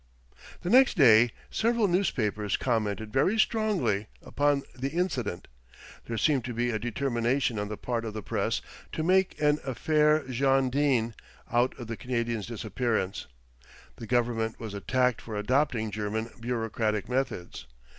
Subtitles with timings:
[0.61, 5.47] The next day several newspapers commented very strongly upon the incident.
[6.05, 9.59] There seemed to be a determination on the part of the press to make an
[9.63, 11.13] "affaire John Dene"
[11.51, 13.27] out of the Canadian's disappearance.
[13.97, 17.67] The Government was attacked for adopting German bureaucratic methods.